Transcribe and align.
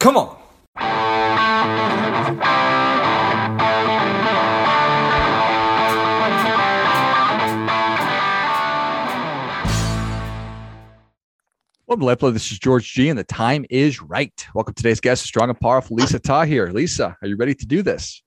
Come 0.00 0.16
on. 0.16 0.34
Welcome 11.86 12.00
to 12.00 12.06
Lifeblood. 12.06 12.34
This 12.34 12.50
is 12.50 12.58
George 12.58 12.90
G, 12.90 13.10
and 13.10 13.18
the 13.18 13.24
time 13.24 13.66
is 13.68 14.00
right. 14.00 14.32
Welcome 14.54 14.72
to 14.72 14.82
today's 14.82 15.00
guest, 15.00 15.22
strong 15.22 15.50
and 15.50 15.60
powerful 15.60 15.96
Lisa 15.96 16.18
Tahir. 16.18 16.72
Lisa, 16.72 17.18
are 17.20 17.28
you 17.28 17.36
ready 17.36 17.54
to 17.56 17.66
do 17.66 17.82
this? 17.82 18.22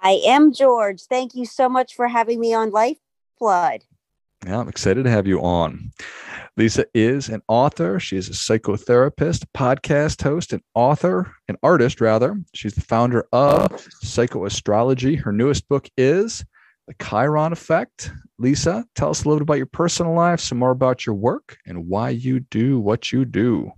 I 0.00 0.20
am 0.24 0.52
George. 0.52 1.02
Thank 1.02 1.34
you 1.34 1.46
so 1.46 1.68
much 1.68 1.96
for 1.96 2.06
having 2.06 2.38
me 2.38 2.54
on 2.54 2.70
Lifeblood. 2.70 3.82
Yeah, 4.44 4.60
I'm 4.60 4.68
excited 4.68 5.04
to 5.04 5.10
have 5.10 5.26
you 5.26 5.40
on. 5.40 5.92
Lisa 6.56 6.86
is 6.94 7.28
an 7.28 7.42
author. 7.48 7.98
She 7.98 8.16
is 8.16 8.28
a 8.28 8.32
psychotherapist, 8.32 9.44
podcast 9.54 10.22
host, 10.22 10.52
an 10.52 10.62
author, 10.74 11.34
an 11.48 11.56
artist, 11.62 12.00
rather. 12.00 12.38
She's 12.54 12.74
the 12.74 12.80
founder 12.80 13.26
of 13.32 13.70
Psychoastrology. 14.04 15.20
Her 15.20 15.32
newest 15.32 15.68
book 15.68 15.88
is 15.96 16.44
The 16.86 16.94
Chiron 17.02 17.52
Effect. 17.52 18.12
Lisa, 18.38 18.84
tell 18.94 19.10
us 19.10 19.24
a 19.24 19.28
little 19.28 19.40
bit 19.40 19.44
about 19.44 19.54
your 19.54 19.66
personal 19.66 20.14
life, 20.14 20.40
some 20.40 20.58
more 20.58 20.70
about 20.70 21.06
your 21.06 21.14
work, 21.14 21.56
and 21.66 21.88
why 21.88 22.10
you 22.10 22.40
do 22.40 22.78
what 22.78 23.12
you 23.12 23.24
do. 23.24 23.72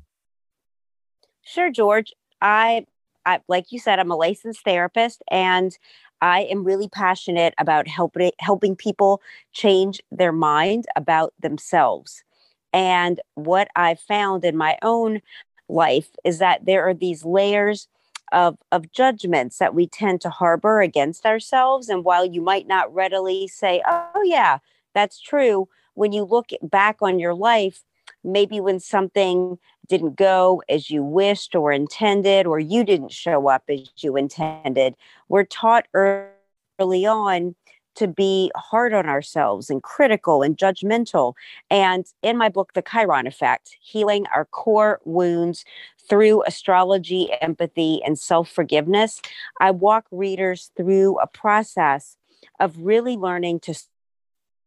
Sure, 1.43 1.71
George. 1.71 2.13
I, 2.41 2.85
I 3.25 3.41
like 3.49 3.73
you 3.73 3.79
said, 3.79 3.99
I'm 3.99 4.11
a 4.11 4.17
licensed 4.17 4.65
therapist, 4.65 5.23
and 5.31 5.77
I 6.21 6.43
am 6.43 6.65
really 6.65 6.89
passionate 6.89 7.55
about 7.59 7.89
helping 7.89 8.33
helping 8.39 8.77
people 8.77 9.23
change 9.53 10.01
their 10.11 10.33
mind 10.33 10.87
about 10.97 11.33
themselves. 11.41 12.25
And 12.73 13.21
what 13.35 13.69
I 13.77 13.95
found 13.95 14.45
in 14.45 14.57
my 14.57 14.79
own 14.83 15.21
life 15.69 16.09
is 16.25 16.39
that 16.39 16.65
there 16.65 16.87
are 16.89 16.95
these 16.95 17.25
layers 17.25 17.89
of, 18.33 18.59
of 18.73 18.93
judgments 18.93 19.59
that 19.59 19.75
we 19.75 19.87
tend 19.87 20.21
to 20.23 20.31
harbor 20.31 20.81
against 20.81 21.25
ourselves. 21.25 21.89
And 21.89 22.05
while 22.05 22.25
you 22.25 22.43
might 22.43 22.67
not 22.67 22.93
readily 22.93 23.49
say, 23.49 23.83
oh, 23.87 24.23
yeah, 24.25 24.59
that's 24.95 25.21
true, 25.21 25.69
when 25.95 26.13
you 26.13 26.25
look 26.25 26.51
back 26.63 26.99
on 27.01 27.19
your 27.19 27.35
life, 27.35 27.83
maybe 28.25 28.61
when 28.61 28.81
something 28.81 29.59
didn't 29.89 30.17
go 30.17 30.63
as 30.69 30.91
you 30.91 31.03
wished 31.03 31.55
or 31.55 31.73
intended, 31.73 32.47
or 32.47 32.59
you 32.59 32.85
didn't 32.85 33.13
show 33.13 33.49
up 33.49 33.65
as 33.69 33.89
you 33.99 34.17
intended, 34.17 34.95
we're 35.29 35.45
taught 35.45 35.87
early 35.95 37.07
on 37.07 37.55
to 37.99 38.07
be 38.07 38.49
hard 38.55 38.95
on 38.95 39.07
ourselves 39.07 39.71
and 39.71 39.83
critical 39.83 40.43
and 40.43 40.57
judgmental. 40.57 41.35
And 41.69 42.07
in 42.23 42.37
my 42.37 42.49
book, 42.49 42.75
The 42.75 42.83
Chiron 42.83 43.27
Effect 43.27 43.77
Healing 43.81 44.25
Our 44.33 44.45
Core 44.45 45.01
Wounds 45.05 45.65
through 46.09 46.45
astrology, 46.45 47.29
empathy, 47.41 48.01
and 48.05 48.17
self 48.17 48.49
forgiveness, 48.51 49.21
I 49.61 49.73
walk 49.73 50.07
readers 50.13 50.71
through 50.77 51.19
a 51.19 51.27
process 51.27 52.17
of 52.61 52.79
really 52.79 53.17
learning 53.17 53.61
to 53.61 53.75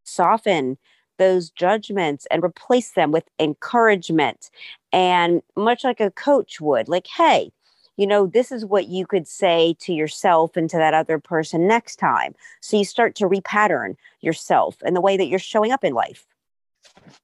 soften 0.04 0.78
those 1.18 1.50
judgments 1.50 2.28
and 2.32 2.44
replace 2.44 2.92
them 2.92 3.12
with 3.12 3.30
encouragement. 3.40 4.50
And 4.92 5.42
much 5.56 5.84
like 5.84 6.00
a 6.00 6.12
coach 6.12 6.60
would, 6.60 6.90
like, 6.90 7.08
hey, 7.08 7.52
you 7.98 8.08
know, 8.08 8.26
this 8.26 8.52
is 8.52 8.66
what 8.66 8.88
you 8.88 9.06
could 9.06 9.28
say 9.28 9.76
to 9.82 9.94
yourself 9.94 10.58
and 10.58 10.70
to 10.70 10.78
that 10.78 10.94
other 10.94 11.20
person 11.20 11.68
next 11.68 11.98
time. 11.98 12.34
So 12.62 12.78
you 12.78 12.86
start 12.86 13.16
to 13.16 13.30
repattern 13.30 13.96
yourself 14.22 14.78
and 14.84 14.96
the 14.96 15.02
way 15.02 15.18
that 15.18 15.28
you're 15.28 15.40
showing 15.40 15.72
up 15.72 15.84
in 15.84 15.94
life. 15.94 16.26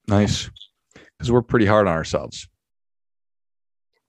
Nice. 0.08 0.50
Because 0.94 1.32
we're 1.32 1.42
pretty 1.42 1.66
hard 1.66 1.88
on 1.88 1.94
ourselves. 1.94 2.48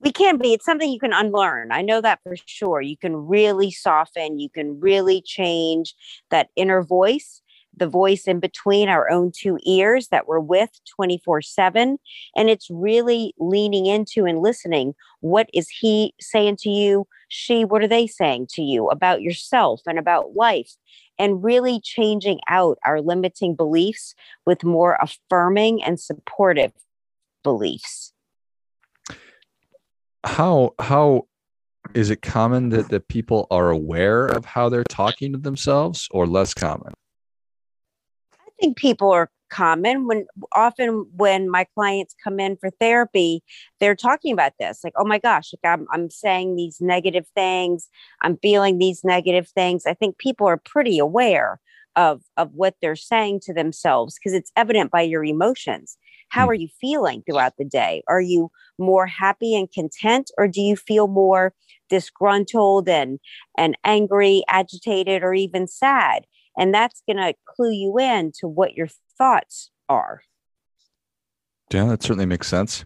We 0.01 0.11
can 0.11 0.37
be. 0.37 0.53
It's 0.53 0.65
something 0.65 0.89
you 0.89 0.99
can 0.99 1.11
unlearn. 1.11 1.71
I 1.71 1.81
know 1.81 1.99
that 2.01 2.19
for 2.23 2.35
sure. 2.45 2.81
You 2.81 2.95
can 2.95 3.15
really 3.15 3.71
soften, 3.71 4.39
you 4.39 4.49
can 4.49 4.79
really 4.79 5.21
change 5.21 5.95
that 6.29 6.49
inner 6.55 6.83
voice 6.83 7.41
the 7.79 7.87
voice 7.87 8.27
in 8.27 8.39
between 8.39 8.89
our 8.89 9.09
own 9.09 9.31
two 9.35 9.57
ears 9.65 10.09
that 10.09 10.27
we're 10.27 10.39
with 10.39 10.69
24 10.95 11.41
7. 11.41 11.97
And 12.35 12.49
it's 12.49 12.69
really 12.69 13.33
leaning 13.39 13.85
into 13.85 14.25
and 14.25 14.39
listening. 14.39 14.93
What 15.21 15.49
is 15.53 15.69
he 15.69 16.13
saying 16.19 16.57
to 16.61 16.69
you? 16.69 17.07
She, 17.29 17.65
what 17.65 17.83
are 17.83 17.87
they 17.87 18.07
saying 18.07 18.47
to 18.51 18.61
you 18.61 18.87
about 18.89 19.21
yourself 19.21 19.81
and 19.87 19.97
about 19.97 20.35
life? 20.35 20.75
And 21.17 21.43
really 21.43 21.81
changing 21.81 22.39
out 22.47 22.77
our 22.85 23.01
limiting 23.01 23.55
beliefs 23.55 24.15
with 24.45 24.63
more 24.63 24.97
affirming 25.01 25.83
and 25.83 25.99
supportive 25.99 26.71
beliefs. 27.43 28.13
How, 30.23 30.75
how, 30.79 31.27
is 31.93 32.09
it 32.09 32.21
common 32.21 32.69
that, 32.69 32.89
that 32.89 33.07
people 33.07 33.47
are 33.51 33.69
aware 33.69 34.27
of 34.27 34.45
how 34.45 34.69
they're 34.69 34.83
talking 34.83 35.31
to 35.31 35.37
themselves 35.37 36.07
or 36.11 36.27
less 36.27 36.53
common? 36.53 36.93
Think 38.59 38.77
people 38.77 39.11
are 39.11 39.29
common 39.49 40.05
when 40.05 40.27
often 40.53 41.07
when 41.15 41.49
my 41.49 41.65
clients 41.73 42.13
come 42.23 42.39
in 42.39 42.55
for 42.55 42.69
therapy 42.79 43.41
they're 43.79 43.95
talking 43.95 44.31
about 44.31 44.51
this 44.59 44.81
like 44.83 44.93
oh 44.95 45.03
my 45.03 45.17
gosh 45.17 45.51
like 45.53 45.71
I'm, 45.71 45.87
I'm 45.91 46.09
saying 46.09 46.55
these 46.55 46.79
negative 46.79 47.25
things. 47.35 47.89
I'm 48.21 48.37
feeling 48.37 48.77
these 48.77 49.03
negative 49.03 49.47
things. 49.49 49.85
I 49.85 49.93
think 49.93 50.17
people 50.17 50.47
are 50.47 50.57
pretty 50.57 50.99
aware 50.99 51.59
of 51.95 52.21
of 52.37 52.51
what 52.53 52.75
they're 52.81 52.95
saying 52.95 53.41
to 53.41 53.53
themselves 53.53 54.15
because 54.17 54.33
it's 54.33 54.51
evident 54.55 54.91
by 54.91 55.01
your 55.01 55.23
emotions. 55.23 55.97
How 56.29 56.45
mm. 56.45 56.49
are 56.49 56.55
you 56.55 56.67
feeling 56.79 57.23
throughout 57.23 57.53
the 57.57 57.65
day? 57.65 58.03
Are 58.07 58.21
you 58.21 58.51
more 58.77 59.07
happy 59.07 59.55
and 59.55 59.71
content 59.71 60.31
or 60.37 60.47
do 60.47 60.61
you 60.61 60.75
feel 60.75 61.07
more 61.07 61.53
disgruntled 61.89 62.87
and 62.87 63.19
and 63.57 63.77
angry 63.83 64.43
agitated 64.47 65.23
or 65.23 65.33
even 65.33 65.67
sad 65.67 66.25
and 66.59 66.73
that's 66.73 67.01
going 67.07 67.17
to 67.17 67.33
clue 67.47 67.71
you 67.71 67.97
in 67.97 68.31
to 68.39 68.47
what 68.47 68.75
your 68.75 68.89
thoughts 69.17 69.71
are. 69.87 70.21
Yeah 71.71 71.85
that 71.85 72.03
certainly 72.03 72.25
makes 72.25 72.47
sense. 72.47 72.85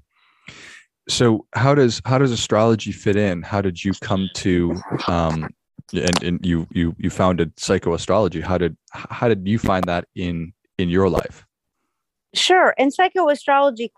So 1.10 1.46
how 1.54 1.76
does 1.76 2.02
how 2.06 2.18
does 2.18 2.32
astrology 2.32 2.92
fit 2.92 3.16
in? 3.16 3.42
How 3.42 3.62
did 3.62 3.84
you 3.84 3.94
come 4.02 4.30
to 4.36 4.80
um 5.08 5.50
and, 5.94 6.24
and 6.24 6.46
you 6.46 6.68
you 6.72 6.96
you 6.98 7.10
founded 7.10 7.56
psychoastrology 7.58 8.42
how 8.42 8.58
did 8.58 8.78
how 8.92 9.28
did 9.28 9.46
you 9.48 9.60
find 9.60 9.84
that 9.86 10.06
in 10.16 10.54
in 10.78 10.90
your 10.90 11.10
life? 11.10 11.46
Sure. 12.34 12.74
And 12.78 12.92
psychoastrology 12.94 13.92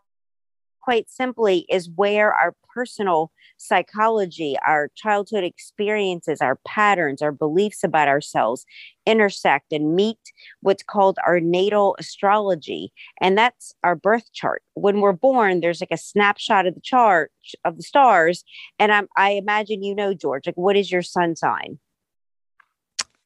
quite 0.85 1.09
simply 1.09 1.65
is 1.67 1.89
where 1.89 2.31
our 2.31 2.53
personal 2.71 3.31
psychology, 3.57 4.55
our 4.67 4.91
childhood 4.95 5.43
experiences, 5.43 6.41
our 6.41 6.59
patterns, 6.67 7.23
our 7.23 7.31
beliefs 7.31 7.83
about 7.83 8.07
ourselves 8.07 8.65
intersect 9.07 9.73
and 9.73 9.95
meet 9.95 10.19
what's 10.61 10.83
called 10.83 11.17
our 11.25 11.39
natal 11.39 11.95
astrology. 11.97 12.93
And 13.19 13.35
that's 13.35 13.73
our 13.83 13.95
birth 13.95 14.31
chart. 14.31 14.61
When 14.75 15.01
we're 15.01 15.11
born, 15.11 15.59
there's 15.59 15.81
like 15.81 15.89
a 15.91 15.97
snapshot 15.97 16.67
of 16.67 16.75
the 16.75 16.81
chart 16.81 17.31
of 17.63 17.77
the 17.77 17.83
stars. 17.83 18.43
And 18.77 18.91
I'm, 18.91 19.07
I 19.17 19.31
imagine 19.31 19.81
you 19.81 19.95
know, 19.95 20.13
George, 20.13 20.45
like 20.45 20.57
what 20.57 20.75
is 20.75 20.91
your 20.91 21.01
sun 21.01 21.35
sign? 21.35 21.79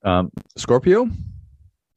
Um, 0.05 0.31
Scorpio. 0.55 1.09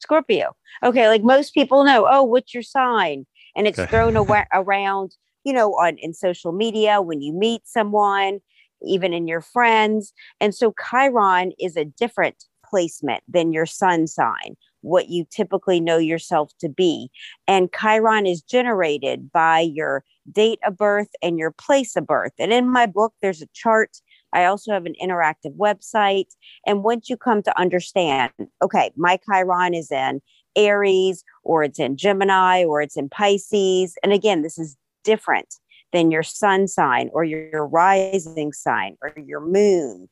Scorpio. 0.00 0.56
Okay, 0.82 1.06
like 1.06 1.22
most 1.22 1.54
people 1.54 1.84
know, 1.84 2.08
oh, 2.10 2.24
what's 2.24 2.52
your 2.52 2.64
sign? 2.64 3.26
And 3.54 3.68
it's 3.68 3.78
okay. 3.78 3.90
thrown 3.90 4.16
around 4.52 5.12
you 5.44 5.52
know, 5.52 5.72
on 5.72 5.96
in 5.98 6.14
social 6.14 6.52
media 6.52 7.00
when 7.00 7.20
you 7.20 7.32
meet 7.32 7.62
someone, 7.64 8.40
even 8.82 9.12
in 9.12 9.26
your 9.26 9.40
friends. 9.40 10.12
And 10.40 10.54
so 10.54 10.74
Chiron 10.90 11.52
is 11.58 11.76
a 11.76 11.84
different 11.84 12.44
placement 12.68 13.22
than 13.28 13.52
your 13.52 13.66
sun 13.66 14.06
sign, 14.06 14.56
what 14.80 15.08
you 15.08 15.26
typically 15.30 15.78
know 15.78 15.98
yourself 15.98 16.50
to 16.60 16.68
be. 16.68 17.10
And 17.46 17.70
Chiron 17.72 18.26
is 18.26 18.42
generated 18.42 19.30
by 19.30 19.60
your 19.60 20.04
date 20.30 20.60
of 20.64 20.76
birth 20.76 21.10
and 21.22 21.38
your 21.38 21.50
place 21.50 21.96
of 21.96 22.06
birth. 22.06 22.32
And 22.38 22.52
in 22.52 22.70
my 22.70 22.86
book, 22.86 23.12
there's 23.20 23.42
a 23.42 23.48
chart. 23.52 23.98
I 24.32 24.46
also 24.46 24.72
have 24.72 24.86
an 24.86 24.94
interactive 25.02 25.54
website. 25.56 26.28
And 26.66 26.82
once 26.82 27.10
you 27.10 27.16
come 27.16 27.42
to 27.42 27.60
understand, 27.60 28.32
okay, 28.62 28.90
my 28.96 29.18
Chiron 29.28 29.74
is 29.74 29.90
in 29.90 30.22
Aries 30.56 31.24
or 31.44 31.64
it's 31.64 31.78
in 31.78 31.96
Gemini 31.96 32.64
or 32.64 32.80
it's 32.80 32.96
in 32.96 33.08
Pisces. 33.08 33.96
And 34.02 34.12
again, 34.12 34.42
this 34.42 34.58
is 34.58 34.76
different 35.04 35.54
than 35.92 36.10
your 36.10 36.22
sun 36.22 36.66
sign 36.66 37.10
or 37.12 37.24
your, 37.24 37.66
rising 37.66 38.52
sign 38.52 38.96
or 39.02 39.12
your 39.16 39.40
moon. 39.40 40.08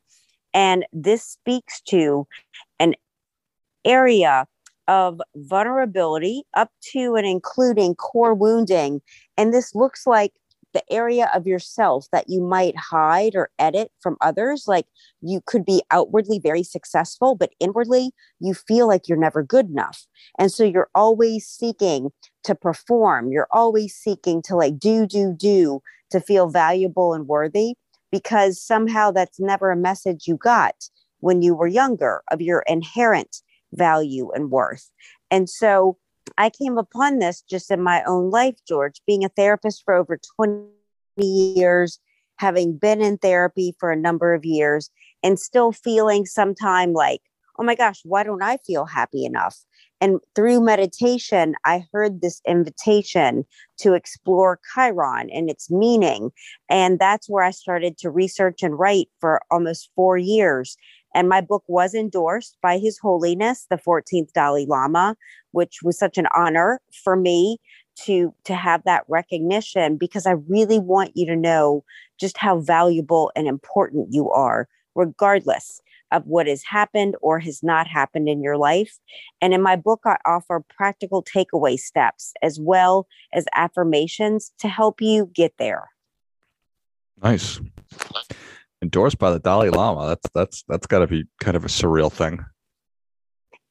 And 0.53 0.85
this 0.93 1.23
speaks 1.23 1.81
to 1.87 2.27
an 2.79 2.95
area 3.85 4.45
of 4.87 5.21
vulnerability 5.35 6.43
up 6.55 6.69
to 6.91 7.15
and 7.15 7.25
including 7.25 7.95
core 7.95 8.33
wounding. 8.33 9.01
And 9.37 9.53
this 9.53 9.73
looks 9.73 10.05
like 10.05 10.33
the 10.73 10.83
area 10.91 11.29
of 11.33 11.47
yourself 11.47 12.07
that 12.11 12.29
you 12.29 12.41
might 12.41 12.75
hide 12.77 13.35
or 13.35 13.49
edit 13.59 13.91
from 13.99 14.17
others. 14.21 14.65
Like 14.67 14.85
you 15.21 15.41
could 15.45 15.65
be 15.65 15.83
outwardly 15.91 16.39
very 16.39 16.63
successful, 16.63 17.35
but 17.35 17.51
inwardly 17.59 18.11
you 18.39 18.53
feel 18.53 18.87
like 18.87 19.07
you're 19.07 19.17
never 19.17 19.43
good 19.43 19.69
enough. 19.69 20.05
And 20.37 20.51
so 20.51 20.63
you're 20.63 20.89
always 20.95 21.45
seeking 21.45 22.11
to 22.43 22.55
perform, 22.55 23.31
you're 23.31 23.47
always 23.51 23.93
seeking 23.95 24.41
to 24.43 24.55
like 24.55 24.79
do, 24.79 25.05
do, 25.05 25.33
do 25.33 25.81
to 26.09 26.19
feel 26.19 26.49
valuable 26.49 27.13
and 27.13 27.27
worthy. 27.27 27.75
because 28.11 28.61
somehow 28.61 29.11
that's 29.11 29.39
never 29.39 29.71
a 29.71 29.75
message 29.75 30.27
you 30.27 30.35
got 30.35 30.89
when 31.19 31.41
you 31.41 31.55
were 31.55 31.67
younger 31.67 32.21
of 32.31 32.41
your 32.41 32.63
inherent 32.67 33.37
value 33.73 34.29
and 34.31 34.51
worth. 34.51 34.91
And 35.29 35.49
so 35.49 35.97
I 36.37 36.49
came 36.49 36.77
upon 36.77 37.19
this 37.19 37.41
just 37.41 37.71
in 37.71 37.81
my 37.81 38.03
own 38.03 38.29
life, 38.29 38.55
George, 38.67 39.01
being 39.07 39.23
a 39.23 39.29
therapist 39.29 39.83
for 39.85 39.93
over 39.93 40.19
20 40.35 40.67
years, 41.17 41.99
having 42.37 42.77
been 42.77 43.01
in 43.01 43.17
therapy 43.17 43.75
for 43.79 43.91
a 43.91 43.95
number 43.97 44.33
of 44.33 44.43
years, 44.43 44.89
and 45.23 45.39
still 45.39 45.71
feeling 45.71 46.25
sometime 46.25 46.93
like, 46.93 47.21
oh 47.57 47.63
my 47.63 47.75
gosh, 47.75 48.01
why 48.03 48.23
don't 48.23 48.43
I 48.43 48.57
feel 48.57 48.85
happy 48.85 49.25
enough? 49.25 49.57
And 50.01 50.19
through 50.35 50.61
meditation, 50.61 51.53
I 51.63 51.85
heard 51.93 52.21
this 52.21 52.41
invitation 52.47 53.45
to 53.77 53.93
explore 53.93 54.59
Chiron 54.73 55.29
and 55.29 55.49
its 55.49 55.69
meaning. 55.69 56.31
And 56.69 56.97
that's 56.97 57.29
where 57.29 57.43
I 57.43 57.51
started 57.51 57.99
to 57.99 58.09
research 58.09 58.63
and 58.63 58.77
write 58.77 59.09
for 59.19 59.41
almost 59.51 59.91
four 59.95 60.17
years. 60.17 60.75
And 61.13 61.29
my 61.29 61.39
book 61.39 61.63
was 61.67 61.93
endorsed 61.93 62.57
by 62.63 62.79
His 62.79 62.97
Holiness, 62.97 63.67
the 63.69 63.77
14th 63.77 64.33
Dalai 64.33 64.65
Lama, 64.65 65.15
which 65.51 65.79
was 65.83 65.99
such 65.99 66.17
an 66.17 66.27
honor 66.35 66.81
for 67.03 67.15
me 67.15 67.59
to 68.05 68.33
to 68.45 68.55
have 68.55 68.83
that 68.85 69.03
recognition 69.07 69.97
because 69.97 70.25
I 70.25 70.31
really 70.47 70.79
want 70.79 71.11
you 71.13 71.25
to 71.27 71.35
know 71.35 71.83
just 72.19 72.37
how 72.37 72.59
valuable 72.59 73.31
and 73.35 73.47
important 73.47 74.07
you 74.11 74.31
are 74.31 74.67
regardless 74.95 75.81
of 76.11 76.25
what 76.25 76.47
has 76.47 76.63
happened 76.63 77.15
or 77.21 77.39
has 77.39 77.61
not 77.63 77.87
happened 77.87 78.27
in 78.27 78.41
your 78.41 78.57
life. 78.57 78.97
And 79.41 79.53
in 79.53 79.61
my 79.61 79.75
book 79.75 80.01
I 80.05 80.17
offer 80.25 80.63
practical 80.69 81.23
takeaway 81.23 81.79
steps 81.79 82.33
as 82.41 82.59
well 82.59 83.07
as 83.33 83.45
affirmations 83.55 84.51
to 84.59 84.67
help 84.67 85.01
you 85.01 85.29
get 85.33 85.53
there. 85.57 85.89
Nice 87.21 87.59
endorsed 88.81 89.19
by 89.19 89.31
the 89.31 89.39
Dalai 89.39 89.69
Lama. 89.69 90.07
That's 90.07 90.29
that's 90.33 90.63
that's 90.67 90.87
got 90.87 90.99
to 90.99 91.07
be 91.07 91.25
kind 91.39 91.55
of 91.55 91.63
a 91.63 91.69
surreal 91.69 92.11
thing. 92.11 92.43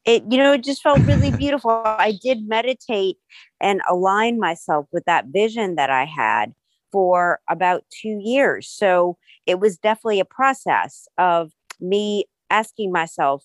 It 0.05 0.25
you 0.31 0.39
know 0.39 0.53
it 0.53 0.65
just 0.65 0.83
felt 0.83 1.01
really 1.01 1.31
beautiful. 1.37 1.71
I 1.71 2.19
did 2.23 2.49
meditate 2.49 3.17
and 3.61 3.81
align 3.89 4.39
myself 4.39 4.87
with 4.93 5.05
that 5.07 5.27
vision 5.27 5.75
that 5.77 5.91
I 5.91 6.05
had 6.05 6.55
for 6.93 7.39
about 7.49 7.85
2 8.03 8.21
years. 8.23 8.69
So 8.69 9.17
it 9.47 9.61
was 9.61 9.79
definitely 9.79 10.21
a 10.21 10.25
process 10.25 11.07
of 11.19 11.53
me 11.81 12.25
asking 12.50 12.93
myself 12.93 13.44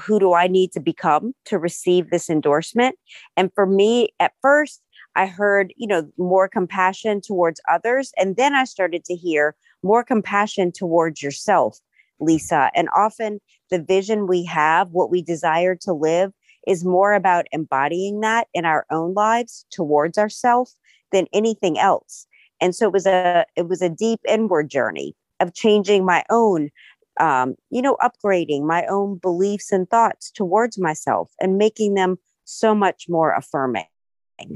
who 0.00 0.18
do 0.18 0.32
I 0.34 0.48
need 0.48 0.72
to 0.72 0.80
become 0.80 1.34
to 1.44 1.58
receive 1.58 2.10
this 2.10 2.28
endorsement? 2.28 2.96
And 3.36 3.52
for 3.54 3.66
me 3.66 4.10
at 4.18 4.32
first 4.42 4.82
I 5.14 5.26
heard, 5.26 5.72
you 5.76 5.86
know, 5.86 6.08
more 6.16 6.48
compassion 6.48 7.20
towards 7.20 7.60
others 7.68 8.12
and 8.16 8.36
then 8.36 8.54
I 8.54 8.64
started 8.64 9.04
to 9.04 9.14
hear 9.14 9.54
more 9.82 10.02
compassion 10.02 10.72
towards 10.72 11.22
yourself, 11.22 11.78
Lisa. 12.20 12.70
And 12.74 12.88
often 12.94 13.40
the 13.70 13.80
vision 13.80 14.26
we 14.26 14.44
have, 14.44 14.90
what 14.90 15.10
we 15.10 15.22
desire 15.22 15.76
to 15.82 15.92
live, 15.92 16.32
is 16.66 16.84
more 16.84 17.14
about 17.14 17.46
embodying 17.52 18.20
that 18.20 18.48
in 18.52 18.64
our 18.64 18.84
own 18.90 19.14
lives 19.14 19.64
towards 19.70 20.18
ourselves 20.18 20.76
than 21.12 21.26
anything 21.32 21.78
else. 21.78 22.26
And 22.60 22.74
so 22.74 22.86
it 22.86 22.92
was 22.92 23.06
a 23.06 23.46
it 23.56 23.68
was 23.68 23.82
a 23.82 23.88
deep 23.88 24.20
inward 24.28 24.68
journey 24.68 25.14
of 25.40 25.54
changing 25.54 26.04
my 26.04 26.24
own 26.30 26.70
um, 27.18 27.54
you 27.70 27.82
know, 27.82 27.96
upgrading 28.02 28.64
my 28.64 28.86
own 28.86 29.18
beliefs 29.18 29.72
and 29.72 29.88
thoughts 29.88 30.30
towards 30.30 30.78
myself 30.78 31.30
and 31.40 31.58
making 31.58 31.94
them 31.94 32.18
so 32.44 32.74
much 32.74 33.06
more 33.08 33.34
affirming 33.34 33.86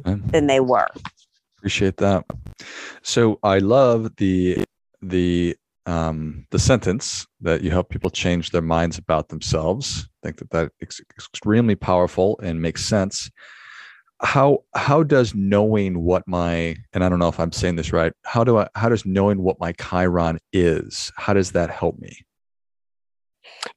than 0.04 0.46
they 0.46 0.60
were. 0.60 0.88
Appreciate 1.58 1.98
that. 1.98 2.24
So 3.02 3.38
I 3.42 3.58
love 3.58 4.16
the 4.16 4.64
the 5.00 5.56
um, 5.86 6.46
the 6.50 6.58
sentence 6.58 7.26
that 7.40 7.62
you 7.62 7.70
help 7.70 7.88
people 7.88 8.10
change 8.10 8.50
their 8.50 8.62
minds 8.62 8.98
about 8.98 9.28
themselves. 9.28 10.08
I 10.22 10.26
think 10.26 10.38
that 10.38 10.50
that 10.50 10.72
is 10.80 11.00
extremely 11.00 11.74
powerful 11.74 12.38
and 12.42 12.62
makes 12.62 12.84
sense. 12.84 13.30
How 14.20 14.64
how 14.74 15.02
does 15.02 15.34
knowing 15.34 16.02
what 16.02 16.26
my 16.28 16.76
and 16.92 17.02
I 17.04 17.08
don't 17.08 17.18
know 17.18 17.28
if 17.28 17.40
I'm 17.40 17.52
saying 17.52 17.76
this 17.76 17.92
right. 17.92 18.12
How 18.24 18.44
do 18.44 18.58
I 18.58 18.68
how 18.76 18.88
does 18.88 19.04
knowing 19.04 19.42
what 19.42 19.58
my 19.58 19.72
Chiron 19.72 20.38
is? 20.52 21.12
How 21.16 21.32
does 21.32 21.52
that 21.52 21.70
help 21.70 21.98
me? 21.98 22.24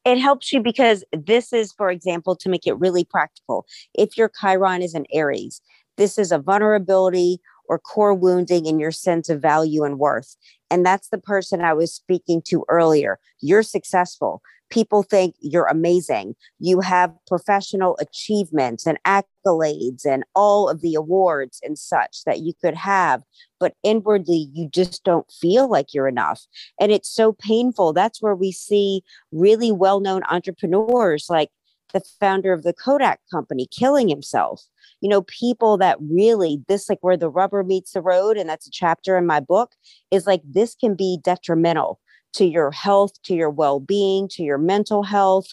It 0.05 0.19
helps 0.19 0.51
you 0.51 0.61
because 0.61 1.03
this 1.11 1.53
is, 1.53 1.71
for 1.73 1.89
example, 1.89 2.35
to 2.37 2.49
make 2.49 2.67
it 2.67 2.79
really 2.79 3.03
practical. 3.03 3.65
If 3.93 4.17
your 4.17 4.31
Chiron 4.39 4.81
is 4.81 4.93
an 4.93 5.05
Aries, 5.13 5.61
this 5.97 6.17
is 6.17 6.31
a 6.31 6.39
vulnerability 6.39 7.39
or 7.67 7.79
core 7.79 8.13
wounding 8.13 8.65
in 8.65 8.79
your 8.79 8.91
sense 8.91 9.29
of 9.29 9.41
value 9.41 9.83
and 9.83 9.99
worth. 9.99 10.35
And 10.69 10.85
that's 10.85 11.09
the 11.09 11.17
person 11.17 11.61
I 11.61 11.73
was 11.73 11.93
speaking 11.93 12.41
to 12.47 12.65
earlier. 12.69 13.19
You're 13.39 13.63
successful. 13.63 14.41
People 14.71 15.03
think 15.03 15.35
you're 15.39 15.67
amazing. 15.67 16.35
You 16.59 16.81
have 16.81 17.13
professional 17.27 17.97
achievements 17.99 18.87
and 18.87 18.97
accolades 19.05 20.05
and 20.05 20.23
all 20.33 20.67
of 20.67 20.81
the 20.81 20.95
awards 20.95 21.61
and 21.63 21.77
such 21.77 22.23
that 22.25 22.39
you 22.39 22.53
could 22.59 22.73
have. 22.73 23.21
But 23.59 23.75
inwardly, 23.83 24.49
you 24.53 24.67
just 24.67 25.03
don't 25.03 25.31
feel 25.31 25.69
like 25.69 25.93
you're 25.93 26.07
enough. 26.07 26.41
And 26.79 26.91
it's 26.91 27.09
so 27.09 27.31
painful. 27.33 27.93
That's 27.93 28.21
where 28.21 28.35
we 28.35 28.51
see 28.51 29.03
really 29.31 29.71
well 29.71 29.99
known 29.99 30.23
entrepreneurs 30.29 31.27
like 31.29 31.51
the 31.93 32.01
founder 32.19 32.53
of 32.53 32.63
the 32.63 32.73
Kodak 32.73 33.19
company 33.31 33.67
killing 33.71 34.09
himself 34.09 34.63
you 35.01 35.09
know, 35.09 35.21
people 35.23 35.77
that 35.77 35.97
really, 35.99 36.63
this 36.67 36.89
like 36.89 36.97
where 37.01 37.17
the 37.17 37.29
rubber 37.29 37.63
meets 37.63 37.91
the 37.91 38.01
road, 38.01 38.37
and 38.37 38.49
that's 38.49 38.67
a 38.67 38.71
chapter 38.71 39.17
in 39.17 39.25
my 39.25 39.39
book, 39.39 39.73
is 40.11 40.25
like 40.25 40.41
this 40.43 40.75
can 40.75 40.95
be 40.95 41.19
detrimental 41.23 41.99
to 42.33 42.45
your 42.45 42.71
health, 42.71 43.21
to 43.23 43.35
your 43.35 43.49
well 43.49 43.79
being, 43.79 44.27
to 44.29 44.43
your 44.43 44.57
mental 44.57 45.03
health. 45.03 45.47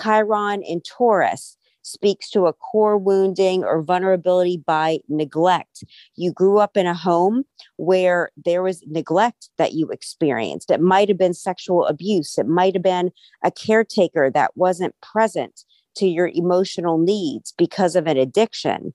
Chiron 0.00 0.62
in 0.62 0.80
Taurus 0.80 1.56
speaks 1.82 2.30
to 2.30 2.46
a 2.46 2.52
core 2.54 2.96
wounding 2.96 3.62
or 3.62 3.82
vulnerability 3.82 4.56
by 4.56 5.00
neglect. 5.08 5.84
You 6.16 6.32
grew 6.32 6.58
up 6.58 6.76
in 6.78 6.86
a 6.86 6.94
home 6.94 7.44
where 7.76 8.30
there 8.42 8.62
was 8.62 8.82
neglect 8.86 9.50
that 9.58 9.74
you 9.74 9.90
experienced. 9.90 10.70
It 10.70 10.80
might 10.80 11.08
have 11.08 11.18
been 11.18 11.34
sexual 11.34 11.84
abuse, 11.84 12.38
it 12.38 12.46
might 12.46 12.74
have 12.74 12.82
been 12.82 13.10
a 13.42 13.50
caretaker 13.50 14.30
that 14.30 14.56
wasn't 14.56 14.98
present 15.02 15.64
to 15.96 16.06
your 16.06 16.30
emotional 16.34 16.98
needs 16.98 17.52
because 17.56 17.96
of 17.96 18.06
an 18.06 18.16
addiction. 18.16 18.94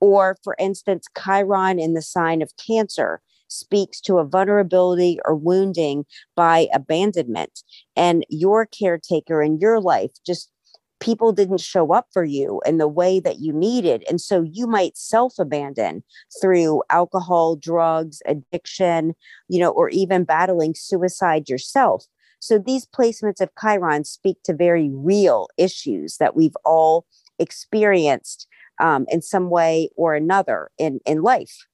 Or, 0.00 0.36
for 0.42 0.56
instance, 0.58 1.06
Chiron 1.22 1.78
in 1.78 1.94
the 1.94 2.02
sign 2.02 2.42
of 2.42 2.52
Cancer 2.56 3.20
speaks 3.48 4.00
to 4.02 4.18
a 4.18 4.24
vulnerability 4.24 5.18
or 5.24 5.34
wounding 5.34 6.06
by 6.36 6.68
abandonment. 6.72 7.62
And 7.96 8.24
your 8.28 8.66
caretaker 8.66 9.42
in 9.42 9.58
your 9.58 9.80
life 9.80 10.12
just 10.24 10.50
people 11.00 11.32
didn't 11.32 11.60
show 11.60 11.92
up 11.92 12.06
for 12.12 12.24
you 12.24 12.60
in 12.64 12.78
the 12.78 12.88
way 12.88 13.20
that 13.20 13.40
you 13.40 13.52
needed. 13.52 14.04
And 14.08 14.20
so 14.20 14.42
you 14.42 14.66
might 14.66 14.96
self 14.96 15.38
abandon 15.38 16.04
through 16.40 16.82
alcohol, 16.90 17.56
drugs, 17.56 18.22
addiction, 18.26 19.14
you 19.48 19.58
know, 19.58 19.70
or 19.70 19.88
even 19.88 20.24
battling 20.24 20.74
suicide 20.74 21.48
yourself. 21.48 22.04
So 22.40 22.58
these 22.58 22.86
placements 22.86 23.40
of 23.40 23.50
Chiron 23.60 24.04
speak 24.04 24.42
to 24.44 24.54
very 24.54 24.90
real 24.90 25.48
issues 25.56 26.16
that 26.16 26.34
we've 26.34 26.56
all 26.64 27.06
experienced 27.38 28.48
um, 28.80 29.06
in 29.08 29.22
some 29.22 29.50
way 29.50 29.90
or 29.96 30.14
another 30.14 30.70
in, 30.78 31.00
in 31.06 31.22
life. 31.22 31.66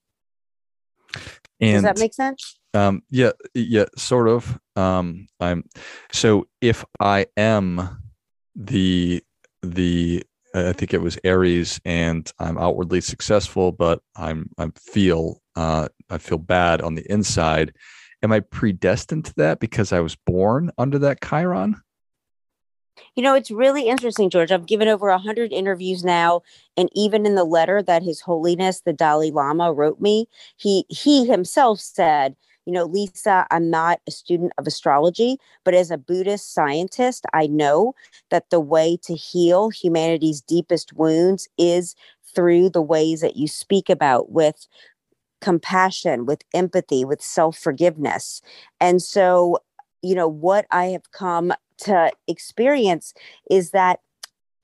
And, 1.60 1.74
Does 1.74 1.82
that 1.84 1.98
make 1.98 2.12
sense? 2.12 2.58
Um, 2.74 3.02
yeah, 3.10 3.32
yeah, 3.54 3.86
sort 3.96 4.28
of. 4.28 4.58
Um, 4.74 5.28
I'm 5.40 5.64
so 6.12 6.46
if 6.60 6.84
I 7.00 7.26
am 7.36 8.02
the 8.54 9.22
the 9.62 10.22
I 10.54 10.72
think 10.72 10.94
it 10.94 11.00
was 11.00 11.18
Aries, 11.24 11.80
and 11.84 12.30
I'm 12.38 12.58
outwardly 12.58 13.00
successful, 13.00 13.72
but 13.72 14.00
I'm 14.16 14.50
I 14.58 14.70
feel 14.78 15.40
uh, 15.54 15.88
I 16.10 16.18
feel 16.18 16.38
bad 16.38 16.82
on 16.82 16.94
the 16.94 17.10
inside 17.10 17.72
am 18.22 18.32
I 18.32 18.40
predestined 18.40 19.26
to 19.26 19.34
that 19.36 19.60
because 19.60 19.92
I 19.92 20.00
was 20.00 20.16
born 20.16 20.70
under 20.78 20.98
that 21.00 21.20
Chiron? 21.22 21.80
You 23.14 23.22
know, 23.22 23.34
it's 23.34 23.50
really 23.50 23.88
interesting, 23.88 24.30
George. 24.30 24.50
I've 24.50 24.66
given 24.66 24.88
over 24.88 25.08
100 25.08 25.52
interviews 25.52 26.04
now. 26.04 26.42
And 26.76 26.88
even 26.94 27.26
in 27.26 27.34
the 27.34 27.44
letter 27.44 27.82
that 27.82 28.02
His 28.02 28.20
Holiness, 28.20 28.80
the 28.80 28.92
Dalai 28.92 29.30
Lama, 29.30 29.72
wrote 29.72 30.00
me, 30.00 30.28
he, 30.56 30.84
he 30.88 31.26
himself 31.26 31.80
said, 31.80 32.36
you 32.64 32.72
know, 32.72 32.84
Lisa, 32.84 33.46
I'm 33.50 33.70
not 33.70 34.00
a 34.08 34.10
student 34.10 34.52
of 34.58 34.66
astrology, 34.66 35.38
but 35.64 35.72
as 35.72 35.90
a 35.90 35.98
Buddhist 35.98 36.52
scientist, 36.52 37.24
I 37.32 37.46
know 37.46 37.94
that 38.30 38.50
the 38.50 38.60
way 38.60 38.98
to 39.04 39.14
heal 39.14 39.70
humanity's 39.70 40.40
deepest 40.40 40.92
wounds 40.94 41.48
is 41.56 41.94
through 42.34 42.70
the 42.70 42.82
ways 42.82 43.20
that 43.20 43.36
you 43.36 43.46
speak 43.46 43.88
about 43.88 44.30
with 44.30 44.66
compassion, 45.40 46.26
with 46.26 46.42
empathy, 46.54 47.04
with 47.04 47.22
self 47.22 47.58
forgiveness. 47.58 48.42
And 48.80 49.02
so, 49.02 49.58
you 50.02 50.14
know, 50.14 50.28
what 50.28 50.66
I 50.70 50.86
have 50.86 51.10
come 51.12 51.52
to 51.78 52.10
experience 52.26 53.14
is 53.50 53.70
that 53.70 54.00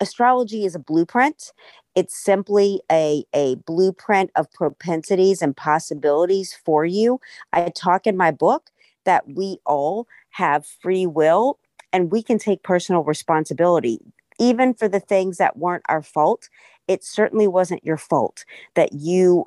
astrology 0.00 0.64
is 0.64 0.74
a 0.74 0.80
blueprint. 0.80 1.52
It's 1.94 2.16
simply 2.16 2.80
a, 2.90 3.24
a 3.34 3.56
blueprint 3.66 4.30
of 4.34 4.50
propensities 4.52 5.42
and 5.42 5.56
possibilities 5.56 6.58
for 6.64 6.84
you. 6.86 7.20
I 7.52 7.68
talk 7.68 8.06
in 8.06 8.16
my 8.16 8.30
book 8.30 8.70
that 9.04 9.28
we 9.28 9.58
all 9.66 10.06
have 10.30 10.66
free 10.66 11.06
will 11.06 11.58
and 11.92 12.10
we 12.10 12.22
can 12.22 12.38
take 12.38 12.62
personal 12.62 13.04
responsibility 13.04 14.00
even 14.38 14.72
for 14.72 14.88
the 14.88 15.00
things 15.00 15.36
that 15.36 15.58
weren't 15.58 15.84
our 15.88 16.02
fault 16.02 16.48
it 16.88 17.04
certainly 17.04 17.46
wasn't 17.46 17.84
your 17.84 17.96
fault 17.96 18.44
that 18.74 18.92
you 18.92 19.44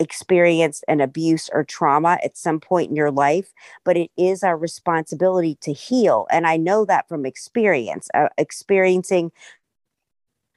experienced 0.00 0.82
an 0.88 1.00
abuse 1.00 1.48
or 1.52 1.62
trauma 1.62 2.18
at 2.24 2.36
some 2.36 2.58
point 2.58 2.90
in 2.90 2.96
your 2.96 3.10
life, 3.12 3.52
but 3.84 3.96
it 3.96 4.10
is 4.16 4.42
our 4.42 4.56
responsibility 4.56 5.56
to 5.60 5.72
heal. 5.72 6.26
And 6.30 6.46
I 6.46 6.56
know 6.56 6.84
that 6.86 7.08
from 7.08 7.26
experience, 7.26 8.08
uh, 8.14 8.28
experiencing 8.38 9.30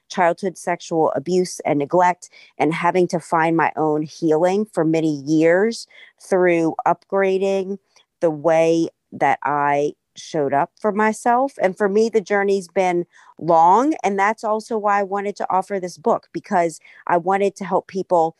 childhood 0.08 0.56
sexual 0.56 1.12
abuse 1.12 1.60
and 1.60 1.78
neglect 1.78 2.30
and 2.58 2.72
having 2.72 3.06
to 3.08 3.20
find 3.20 3.56
my 3.56 3.72
own 3.76 4.02
healing 4.02 4.64
for 4.64 4.84
many 4.84 5.22
years 5.22 5.86
through 6.20 6.74
upgrading 6.86 7.78
the 8.20 8.30
way 8.30 8.88
that 9.12 9.38
I 9.42 9.92
showed 10.16 10.54
up 10.54 10.70
for 10.80 10.92
myself. 10.92 11.54
And 11.60 11.76
for 11.76 11.88
me, 11.88 12.08
the 12.08 12.20
journey's 12.20 12.68
been 12.68 13.04
long. 13.38 13.94
And 14.04 14.18
that's 14.18 14.44
also 14.44 14.78
why 14.78 15.00
I 15.00 15.02
wanted 15.02 15.36
to 15.36 15.46
offer 15.50 15.80
this 15.80 15.98
book 15.98 16.28
because 16.32 16.80
I 17.06 17.16
wanted 17.16 17.56
to 17.56 17.64
help 17.64 17.88
people 17.88 18.36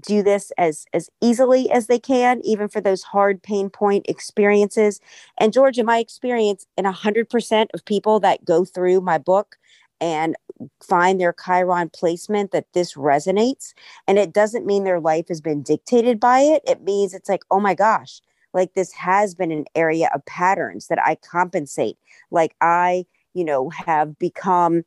do 0.00 0.22
this 0.22 0.52
as 0.58 0.86
as 0.92 1.10
easily 1.20 1.70
as 1.70 1.86
they 1.86 1.98
can 1.98 2.40
even 2.44 2.68
for 2.68 2.80
those 2.80 3.02
hard 3.02 3.42
pain 3.42 3.70
point 3.70 4.06
experiences. 4.08 5.00
And 5.38 5.52
george 5.52 5.78
in 5.78 5.86
my 5.86 5.98
experience 5.98 6.66
in 6.76 6.84
100% 6.84 7.66
of 7.74 7.84
people 7.84 8.20
that 8.20 8.44
go 8.44 8.64
through 8.64 9.00
my 9.00 9.18
book 9.18 9.56
and 10.00 10.36
find 10.82 11.20
their 11.20 11.32
chiron 11.32 11.88
placement 11.90 12.50
that 12.50 12.72
this 12.74 12.94
resonates. 12.94 13.74
And 14.06 14.18
it 14.18 14.32
doesn't 14.32 14.66
mean 14.66 14.84
their 14.84 15.00
life 15.00 15.28
has 15.28 15.40
been 15.40 15.62
dictated 15.62 16.20
by 16.20 16.40
it. 16.40 16.62
It 16.66 16.82
means 16.82 17.14
it's 17.14 17.28
like 17.28 17.42
oh 17.50 17.60
my 17.60 17.74
gosh 17.74 18.20
like 18.52 18.74
this 18.74 18.92
has 18.92 19.34
been 19.34 19.50
an 19.50 19.64
area 19.74 20.08
of 20.14 20.24
patterns 20.26 20.86
that 20.86 21.04
i 21.04 21.16
compensate. 21.16 21.98
Like 22.30 22.54
i 22.60 23.06
you 23.34 23.44
know 23.44 23.70
have 23.70 24.18
become 24.18 24.84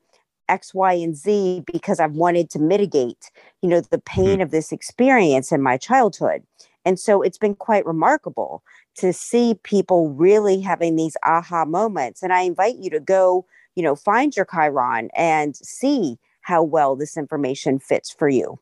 X, 0.49 0.73
Y, 0.73 0.93
and 0.93 1.15
Z 1.15 1.63
because 1.71 1.99
I've 1.99 2.13
wanted 2.13 2.49
to 2.51 2.59
mitigate, 2.59 3.31
you 3.61 3.69
know, 3.69 3.81
the 3.81 3.99
pain 3.99 4.25
mm-hmm. 4.25 4.41
of 4.41 4.51
this 4.51 4.71
experience 4.71 5.51
in 5.51 5.61
my 5.61 5.77
childhood. 5.77 6.43
And 6.85 6.99
so 6.99 7.21
it's 7.21 7.37
been 7.37 7.55
quite 7.55 7.85
remarkable 7.85 8.63
to 8.97 9.11
see 9.11 9.55
people 9.63 10.09
really 10.09 10.61
having 10.61 10.95
these 10.95 11.17
aha 11.23 11.65
moments. 11.65 12.23
And 12.23 12.31
I 12.31 12.41
invite 12.41 12.77
you 12.77 12.89
to 12.91 12.99
go, 12.99 13.45
you 13.75 13.83
know, 13.83 13.95
find 13.95 14.35
your 14.35 14.45
Chiron 14.45 15.09
and 15.15 15.55
see 15.55 16.17
how 16.41 16.63
well 16.63 16.95
this 16.95 17.17
information 17.17 17.77
fits 17.77 18.09
for 18.09 18.29
you. 18.29 18.59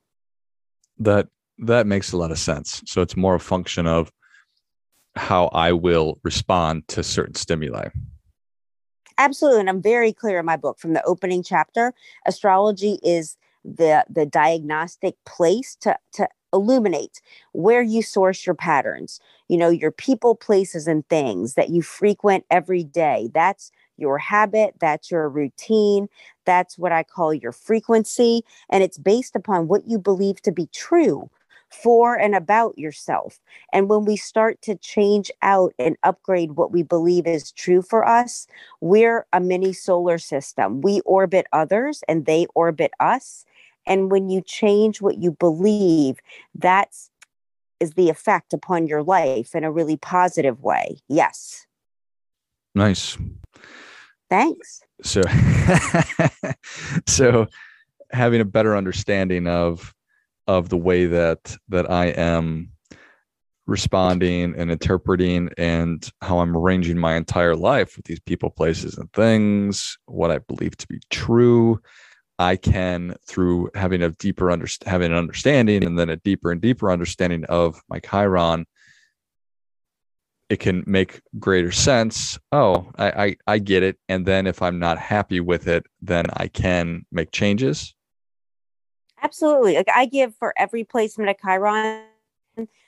That 0.97 1.27
that 1.59 1.87
makes 1.87 2.11
a 2.11 2.17
lot 2.17 2.31
of 2.31 2.39
sense. 2.39 2.81
So 2.85 3.01
it's 3.01 3.15
more 3.15 3.35
a 3.35 3.39
function 3.39 3.87
of 3.87 4.11
how 5.15 5.47
I 5.47 5.71
will 5.71 6.19
respond 6.23 6.87
to 6.89 7.03
certain 7.03 7.35
stimuli. 7.35 7.89
Absolutely. 9.17 9.61
And 9.61 9.69
I'm 9.69 9.81
very 9.81 10.11
clear 10.13 10.39
in 10.39 10.45
my 10.45 10.57
book 10.57 10.77
from 10.79 10.93
the 10.93 11.03
opening 11.03 11.43
chapter. 11.43 11.93
Astrology 12.25 12.99
is 13.03 13.37
the 13.63 14.05
the 14.09 14.25
diagnostic 14.25 15.15
place 15.25 15.75
to 15.81 15.97
to 16.13 16.27
illuminate 16.53 17.19
where 17.51 17.81
you 17.81 18.01
source 18.03 18.45
your 18.45 18.53
patterns 18.53 19.19
you 19.49 19.57
know 19.57 19.69
your 19.69 19.91
people 19.91 20.35
places 20.35 20.87
and 20.87 21.05
things 21.09 21.55
that 21.55 21.69
you 21.69 21.81
frequent 21.81 22.45
every 22.51 22.83
day 22.83 23.27
that's 23.33 23.71
your 23.97 24.19
habit 24.19 24.75
that's 24.79 25.09
your 25.09 25.27
routine 25.27 26.07
that's 26.45 26.77
what 26.77 26.91
i 26.91 27.01
call 27.01 27.33
your 27.33 27.51
frequency 27.51 28.43
and 28.69 28.83
it's 28.83 28.99
based 28.99 29.35
upon 29.35 29.67
what 29.67 29.87
you 29.87 29.97
believe 29.97 30.39
to 30.43 30.51
be 30.51 30.67
true 30.67 31.27
for 31.81 32.15
and 32.15 32.35
about 32.35 32.77
yourself. 32.77 33.39
And 33.73 33.89
when 33.89 34.05
we 34.05 34.15
start 34.15 34.61
to 34.63 34.75
change 34.75 35.31
out 35.41 35.73
and 35.77 35.97
upgrade 36.03 36.53
what 36.53 36.71
we 36.71 36.83
believe 36.83 37.27
is 37.27 37.51
true 37.51 37.81
for 37.81 38.07
us, 38.07 38.47
we're 38.81 39.25
a 39.33 39.39
mini 39.39 39.73
solar 39.73 40.17
system. 40.17 40.81
We 40.81 41.01
orbit 41.01 41.47
others 41.51 42.03
and 42.07 42.25
they 42.25 42.47
orbit 42.55 42.91
us. 42.99 43.45
And 43.85 44.11
when 44.11 44.29
you 44.29 44.41
change 44.41 45.01
what 45.01 45.17
you 45.17 45.31
believe, 45.31 46.19
that's 46.53 47.09
is 47.79 47.93
the 47.93 48.09
effect 48.09 48.53
upon 48.53 48.87
your 48.87 49.03
life 49.03 49.53
in 49.53 49.63
a 49.63 49.71
really 49.71 49.97
positive 49.97 50.63
way. 50.63 50.97
Yes. 51.09 51.65
Nice. 52.73 53.17
Thanks. 54.29 54.81
So 55.01 55.21
so 57.07 57.47
having 58.11 58.41
a 58.41 58.45
better 58.45 58.75
understanding 58.75 59.47
of 59.47 59.94
of 60.47 60.69
the 60.69 60.77
way 60.77 61.05
that 61.05 61.57
that 61.69 61.89
I 61.89 62.07
am 62.07 62.71
responding 63.67 64.53
and 64.55 64.71
interpreting 64.71 65.49
and 65.57 66.07
how 66.21 66.39
I'm 66.39 66.55
arranging 66.55 66.97
my 66.97 67.15
entire 67.15 67.55
life 67.55 67.97
with 67.97 68.05
these 68.05 68.19
people, 68.19 68.49
places, 68.49 68.97
and 68.97 69.11
things, 69.13 69.97
what 70.05 70.31
I 70.31 70.37
believe 70.39 70.77
to 70.77 70.87
be 70.87 70.99
true. 71.09 71.79
I 72.37 72.57
can, 72.57 73.15
through 73.25 73.69
having 73.75 74.03
a 74.03 74.09
deeper 74.09 74.51
under, 74.51 74.67
having 74.85 75.11
an 75.11 75.17
understanding 75.17 75.85
and 75.85 75.97
then 75.97 76.09
a 76.09 76.17
deeper 76.17 76.51
and 76.51 76.61
deeper 76.61 76.91
understanding 76.91 77.45
of 77.45 77.81
my 77.89 77.99
Chiron, 77.99 78.65
it 80.49 80.59
can 80.59 80.83
make 80.85 81.21
greater 81.39 81.71
sense. 81.71 82.37
Oh, 82.51 82.91
I, 82.97 83.09
I, 83.09 83.35
I 83.47 83.59
get 83.59 83.83
it. 83.83 83.97
And 84.09 84.25
then 84.25 84.47
if 84.47 84.61
I'm 84.61 84.79
not 84.79 84.99
happy 84.99 85.39
with 85.39 85.67
it, 85.67 85.85
then 86.01 86.25
I 86.33 86.49
can 86.49 87.05
make 87.11 87.31
changes. 87.31 87.94
Absolutely. 89.25 89.75
Like 89.75 89.89
I 89.93 90.05
give 90.05 90.35
for 90.35 90.53
every 90.55 90.83
placement 90.83 91.31
of 91.31 91.37
Chiron, 91.41 92.03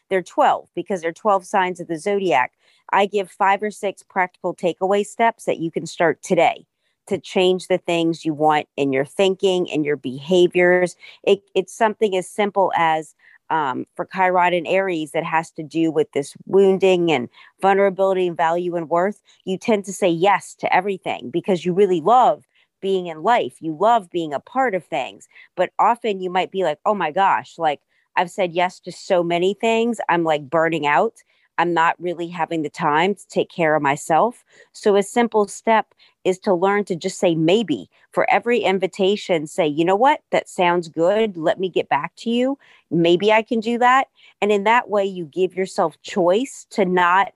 they're 0.08 0.22
12 0.22 0.70
because 0.75 1.01
they're 1.01 1.12
12 1.12 1.44
signs 1.46 1.79
of 1.79 1.88
the 1.88 1.98
zodiac. 1.98 2.53
I 2.94 3.08
give 3.08 3.32
five 3.32 3.63
or 3.63 3.72
six 3.72 4.03
practical 4.03 4.56
takeaway 4.56 5.03
steps 5.03 5.46
that 5.46 5.58
you 5.58 5.72
can 5.72 5.88
start 5.88 6.22
today 6.22 6.67
to 7.08 7.17
change 7.17 7.67
the 7.67 7.79
things 7.79 8.24
you 8.24 8.36
want 8.36 8.67
in 8.77 8.94
your 8.94 9.03
thinking 9.03 9.67
and 9.72 9.84
your 9.84 9.96
behaviors. 9.96 10.96
It, 11.24 11.41
it's 11.56 11.74
something 11.74 12.15
as 12.15 12.29
simple 12.29 12.72
as 12.77 13.15
um, 13.50 13.88
for 13.96 14.06
Chiron 14.06 14.53
and 14.53 14.67
Aries 14.67 15.12
that 15.13 15.24
has 15.24 15.50
to 15.51 15.63
do 15.63 15.89
with 15.89 16.12
this 16.12 16.36
wounding 16.46 17.12
and 17.12 17.29
vulnerability 17.63 18.27
and 18.27 18.38
value 18.38 18.75
and 18.75 18.89
worth. 18.89 19.24
You 19.44 19.58
tend 19.58 19.86
to 19.86 19.94
say 19.94 20.10
yes 20.10 20.53
to 20.60 20.72
everything 20.75 21.32
because 21.32 21.65
you 21.65 21.74
really 21.74 22.01
love 22.01 22.46
being 22.81 23.07
in 23.07 23.24
life. 23.24 23.55
You 23.60 23.77
love 23.79 24.10
being 24.10 24.34
a 24.34 24.39
part 24.39 24.75
of 24.75 24.86
things, 24.86 25.27
but 25.55 25.72
often 25.79 26.19
you 26.19 26.29
might 26.29 26.51
be 26.51 26.63
like, 26.63 26.79
oh 26.86 26.93
my 26.93 27.12
gosh, 27.12 27.57
like 27.57 27.81
I've 28.15 28.31
said 28.31 28.53
yes 28.53 28.79
to 28.81 28.91
so 28.91 29.24
many 29.24 29.53
things. 29.53 30.00
I'm 30.10 30.24
like 30.24 30.50
burning 30.50 30.88
out. 30.88 31.24
I'm 31.57 31.74
not 31.74 32.00
really 32.00 32.27
having 32.27 32.62
the 32.62 32.69
time 32.69 33.15
to 33.15 33.27
take 33.27 33.50
care 33.50 33.75
of 33.75 33.81
myself. 33.81 34.43
So, 34.74 34.96
a 34.96 35.03
simple 35.03 35.48
step 35.48 35.93
is 36.24 36.38
to 36.39 36.53
learn 36.53 36.84
to 36.86 36.96
just 36.96 37.19
say 37.19 37.36
maybe 37.36 37.89
for 38.12 38.29
every 38.29 38.60
invitation, 38.60 39.48
say, 39.48 39.65
you 39.65 39.84
know 39.84 39.96
what, 39.96 40.22
that 40.31 40.50
sounds 40.50 40.88
good. 40.88 41.38
Let 41.38 41.60
me 41.60 41.69
get 41.69 41.89
back 41.89 42.15
to 42.17 42.29
you. 42.29 42.57
Maybe 42.91 43.31
I 43.31 43.41
can 43.41 43.60
do 43.60 43.77
that. 43.79 44.07
And 44.41 44.51
in 44.51 44.65
that 44.65 44.89
way, 44.89 45.05
you 45.05 45.25
give 45.25 45.55
yourself 45.55 46.00
choice 46.01 46.67
to 46.72 46.86
not 46.86 47.34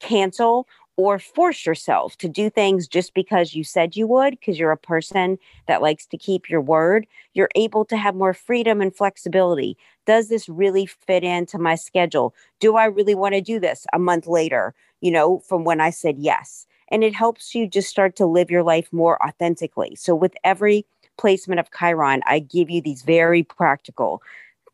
cancel 0.00 0.68
or 0.96 1.18
force 1.18 1.66
yourself 1.66 2.16
to 2.18 2.28
do 2.28 2.48
things 2.48 2.86
just 2.86 3.14
because 3.14 3.54
you 3.54 3.64
said 3.64 3.96
you 3.96 4.06
would, 4.06 4.38
because 4.38 4.58
you're 4.58 4.70
a 4.70 4.76
person 4.76 5.38
that 5.66 5.82
likes 5.82 6.06
to 6.06 6.16
keep 6.16 6.48
your 6.48 6.60
word, 6.60 7.06
you're 7.32 7.50
able 7.56 7.84
to 7.84 7.96
have 7.96 8.14
more 8.14 8.34
freedom 8.34 8.80
and 8.80 8.94
flexibility. 8.94 9.76
Does 10.06 10.28
this 10.28 10.48
really 10.48 10.86
fit 10.86 11.24
into 11.24 11.58
my 11.58 11.74
schedule? 11.74 12.34
Do 12.60 12.76
I 12.76 12.84
really 12.84 13.14
want 13.14 13.34
to 13.34 13.40
do 13.40 13.58
this 13.58 13.86
a 13.92 13.98
month 13.98 14.26
later, 14.26 14.74
you 15.00 15.10
know, 15.10 15.40
from 15.40 15.64
when 15.64 15.80
I 15.80 15.90
said 15.90 16.18
yes? 16.18 16.66
And 16.88 17.02
it 17.02 17.14
helps 17.14 17.54
you 17.54 17.66
just 17.66 17.88
start 17.88 18.14
to 18.16 18.26
live 18.26 18.50
your 18.50 18.62
life 18.62 18.92
more 18.92 19.20
authentically. 19.26 19.96
So, 19.96 20.14
with 20.14 20.34
every 20.44 20.86
placement 21.16 21.58
of 21.58 21.70
Chiron, 21.76 22.20
I 22.26 22.38
give 22.40 22.70
you 22.70 22.80
these 22.80 23.02
very 23.02 23.42
practical 23.42 24.22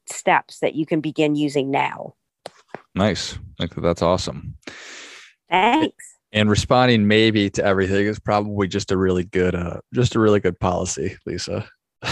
steps 0.06 0.58
that 0.58 0.74
you 0.74 0.84
can 0.84 1.00
begin 1.00 1.36
using 1.36 1.70
now. 1.70 2.14
Nice. 2.94 3.38
I 3.60 3.66
think 3.66 3.82
that's 3.82 4.02
awesome. 4.02 4.56
Thanks. 5.48 6.09
And 6.32 6.48
responding 6.48 7.08
maybe 7.08 7.50
to 7.50 7.64
everything 7.64 8.06
is 8.06 8.20
probably 8.20 8.68
just 8.68 8.92
a 8.92 8.96
really 8.96 9.24
good, 9.24 9.54
uh, 9.54 9.80
just 9.92 10.14
a 10.14 10.20
really 10.20 10.38
good 10.38 10.60
policy, 10.60 11.16
Lisa. 11.26 11.68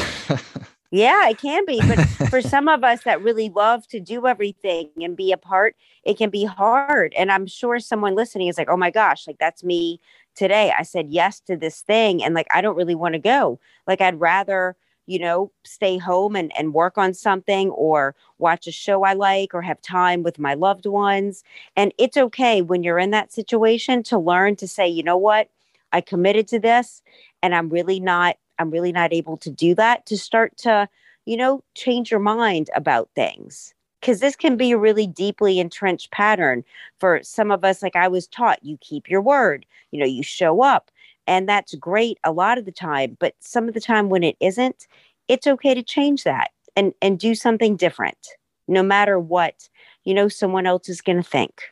yeah, 0.90 1.28
it 1.28 1.38
can 1.38 1.64
be. 1.66 1.80
But 1.86 2.04
for 2.28 2.42
some 2.42 2.66
of 2.68 2.82
us 2.82 3.04
that 3.04 3.22
really 3.22 3.48
love 3.48 3.86
to 3.88 4.00
do 4.00 4.26
everything 4.26 4.90
and 5.00 5.16
be 5.16 5.30
a 5.32 5.36
part, 5.36 5.76
it 6.04 6.18
can 6.18 6.30
be 6.30 6.44
hard. 6.44 7.14
And 7.16 7.30
I'm 7.30 7.46
sure 7.46 7.78
someone 7.78 8.16
listening 8.16 8.48
is 8.48 8.58
like, 8.58 8.68
oh 8.68 8.76
my 8.76 8.90
gosh, 8.90 9.26
like 9.26 9.38
that's 9.38 9.62
me 9.62 10.00
today. 10.34 10.72
I 10.76 10.82
said 10.82 11.08
yes 11.10 11.40
to 11.40 11.56
this 11.56 11.80
thing. 11.80 12.22
And 12.22 12.34
like, 12.34 12.48
I 12.52 12.60
don't 12.60 12.76
really 12.76 12.94
want 12.94 13.12
to 13.14 13.18
go. 13.18 13.60
Like, 13.86 14.00
I'd 14.00 14.20
rather, 14.20 14.76
you 15.08 15.18
know, 15.18 15.50
stay 15.64 15.98
home 15.98 16.36
and, 16.36 16.52
and 16.58 16.74
work 16.74 16.98
on 16.98 17.14
something 17.14 17.70
or 17.70 18.14
watch 18.38 18.66
a 18.68 18.72
show 18.72 19.04
I 19.04 19.14
like 19.14 19.54
or 19.54 19.62
have 19.62 19.80
time 19.82 20.22
with 20.22 20.38
my 20.38 20.54
loved 20.54 20.86
ones. 20.86 21.42
And 21.76 21.92
it's 21.98 22.16
okay 22.16 22.62
when 22.62 22.82
you're 22.84 22.98
in 23.00 23.10
that 23.12 23.32
situation 23.32 24.02
to 24.04 24.18
learn 24.18 24.56
to 24.56 24.68
say, 24.68 24.88
you 24.88 25.02
know 25.02 25.16
what, 25.16 25.50
I 25.92 26.00
committed 26.02 26.48
to 26.48 26.60
this 26.60 27.02
and 27.42 27.54
I'm 27.54 27.70
really 27.70 28.00
not, 28.00 28.36
I'm 28.58 28.70
really 28.70 28.92
not 28.92 29.12
able 29.12 29.36
to 29.38 29.50
do 29.50 29.74
that 29.76 30.06
to 30.06 30.18
start 30.18 30.56
to, 30.58 30.88
you 31.26 31.36
know, 31.36 31.62
change 31.74 32.10
your 32.10 32.20
mind 32.20 32.70
about 32.76 33.10
things. 33.14 33.74
because 34.00 34.20
this 34.20 34.36
can 34.36 34.56
be 34.56 34.72
a 34.72 34.78
really 34.78 35.06
deeply 35.06 35.58
entrenched 35.60 36.10
pattern 36.12 36.64
for 37.00 37.20
some 37.22 37.50
of 37.50 37.64
us 37.64 37.82
like 37.82 37.96
i 37.96 38.08
was 38.08 38.26
taught 38.28 38.64
you 38.64 38.76
keep 38.80 39.08
your 39.10 39.20
word 39.20 39.66
you 39.90 39.98
know 39.98 40.06
you 40.06 40.22
show 40.22 40.62
up 40.62 40.90
and 41.28 41.48
that's 41.48 41.74
great 41.76 42.18
a 42.24 42.32
lot 42.32 42.58
of 42.58 42.64
the 42.64 42.72
time 42.72 43.16
but 43.20 43.34
some 43.38 43.68
of 43.68 43.74
the 43.74 43.80
time 43.80 44.08
when 44.08 44.24
it 44.24 44.36
isn't 44.40 44.88
it's 45.28 45.46
okay 45.46 45.74
to 45.74 45.82
change 45.82 46.24
that 46.24 46.50
and 46.74 46.92
and 47.00 47.20
do 47.20 47.34
something 47.34 47.76
different 47.76 48.18
no 48.66 48.82
matter 48.82 49.18
what 49.18 49.68
you 50.04 50.14
know 50.14 50.26
someone 50.26 50.66
else 50.66 50.88
is 50.88 51.00
going 51.00 51.22
to 51.22 51.28
think 51.28 51.70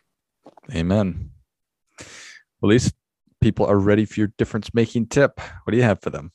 amen 0.75 1.31
well, 2.61 2.71
at 2.71 2.75
least 2.75 2.95
people 3.41 3.67
are 3.67 3.79
ready 3.79 4.05
for 4.05 4.21
your 4.21 4.33
difference 4.39 4.73
making 4.73 5.07
tip 5.07 5.41
what 5.65 5.73
do 5.73 5.77
you 5.77 5.83
have 5.83 6.01
for 6.01 6.11
them 6.11 6.31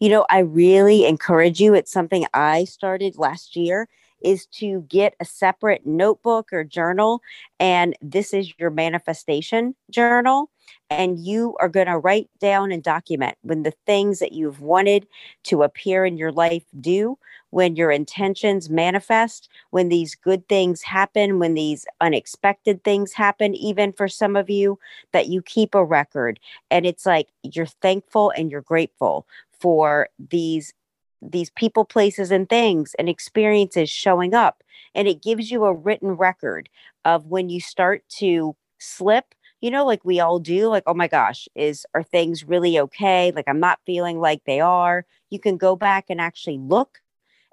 you 0.00 0.08
know 0.08 0.26
i 0.28 0.40
really 0.40 1.06
encourage 1.06 1.60
you 1.60 1.72
it's 1.72 1.92
something 1.92 2.26
i 2.34 2.64
started 2.64 3.16
last 3.16 3.56
year 3.56 3.88
is 4.22 4.46
to 4.46 4.82
get 4.88 5.14
a 5.20 5.24
separate 5.24 5.86
notebook 5.86 6.52
or 6.52 6.64
journal. 6.64 7.22
And 7.60 7.96
this 8.02 8.34
is 8.34 8.52
your 8.58 8.70
manifestation 8.70 9.74
journal. 9.90 10.50
And 10.90 11.18
you 11.18 11.56
are 11.60 11.68
going 11.68 11.86
to 11.86 11.98
write 11.98 12.30
down 12.40 12.72
and 12.72 12.82
document 12.82 13.36
when 13.42 13.62
the 13.62 13.74
things 13.86 14.18
that 14.20 14.32
you've 14.32 14.60
wanted 14.60 15.06
to 15.44 15.62
appear 15.62 16.04
in 16.04 16.16
your 16.16 16.32
life 16.32 16.64
do, 16.80 17.18
when 17.50 17.76
your 17.76 17.90
intentions 17.90 18.68
manifest, 18.68 19.48
when 19.70 19.88
these 19.88 20.14
good 20.14 20.48
things 20.48 20.82
happen, 20.82 21.38
when 21.38 21.54
these 21.54 21.86
unexpected 22.00 22.84
things 22.84 23.12
happen, 23.12 23.54
even 23.54 23.92
for 23.92 24.08
some 24.08 24.36
of 24.36 24.50
you, 24.50 24.78
that 25.12 25.28
you 25.28 25.42
keep 25.42 25.74
a 25.74 25.84
record. 25.84 26.40
And 26.70 26.86
it's 26.86 27.06
like 27.06 27.28
you're 27.42 27.66
thankful 27.66 28.30
and 28.36 28.50
you're 28.50 28.60
grateful 28.62 29.26
for 29.60 30.08
these 30.18 30.72
these 31.20 31.50
people, 31.50 31.84
places, 31.84 32.30
and 32.30 32.48
things 32.48 32.94
and 32.98 33.08
experiences 33.08 33.90
showing 33.90 34.34
up. 34.34 34.62
And 34.94 35.08
it 35.08 35.22
gives 35.22 35.50
you 35.50 35.64
a 35.64 35.74
written 35.74 36.10
record 36.10 36.68
of 37.04 37.26
when 37.26 37.48
you 37.48 37.60
start 37.60 38.04
to 38.18 38.54
slip, 38.78 39.34
you 39.60 39.70
know, 39.70 39.84
like 39.84 40.04
we 40.04 40.20
all 40.20 40.38
do, 40.38 40.68
like, 40.68 40.84
oh 40.86 40.94
my 40.94 41.08
gosh, 41.08 41.48
is 41.54 41.86
are 41.94 42.02
things 42.02 42.44
really 42.44 42.78
okay? 42.78 43.32
Like 43.34 43.46
I'm 43.48 43.60
not 43.60 43.80
feeling 43.84 44.20
like 44.20 44.42
they 44.44 44.60
are. 44.60 45.04
You 45.30 45.38
can 45.38 45.56
go 45.56 45.76
back 45.76 46.06
and 46.08 46.20
actually 46.20 46.58
look 46.58 47.00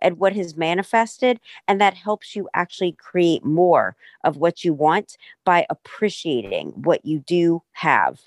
at 0.01 0.17
what 0.17 0.33
has 0.33 0.55
manifested, 0.55 1.39
and 1.67 1.79
that 1.81 1.93
helps 1.93 2.35
you 2.35 2.47
actually 2.53 2.91
create 2.91 3.43
more 3.43 3.95
of 4.23 4.37
what 4.37 4.63
you 4.63 4.73
want 4.73 5.17
by 5.45 5.65
appreciating 5.69 6.67
what 6.75 7.05
you 7.05 7.19
do 7.19 7.63
have. 7.71 8.19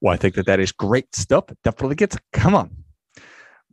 Well, 0.00 0.14
I 0.14 0.16
think 0.16 0.34
that 0.36 0.46
that 0.46 0.60
is 0.60 0.72
great 0.72 1.14
stuff. 1.14 1.50
It 1.50 1.58
definitely 1.62 1.96
gets 1.96 2.16
come 2.32 2.54
on. 2.54 2.84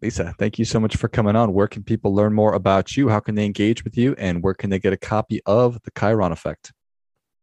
Lisa, 0.01 0.35
thank 0.37 0.59
you 0.59 0.65
so 0.65 0.79
much 0.79 0.95
for 0.95 1.07
coming 1.07 1.35
on. 1.35 1.53
Where 1.53 1.67
can 1.67 1.83
people 1.83 2.13
learn 2.13 2.33
more 2.33 2.53
about 2.53 2.95
you? 2.95 3.09
How 3.09 3.19
can 3.19 3.33
they 3.33 3.45
engage 3.45 3.83
with 3.83 3.97
you? 3.97 4.13
And 4.17 4.43
where 4.43 4.53
can 4.53 4.69
they 4.69 4.77
get 4.77 4.93
a 4.93 4.97
copy 4.97 5.41
of 5.45 5.81
The 5.83 5.91
Chiron 5.97 6.31
Effect? 6.31 6.71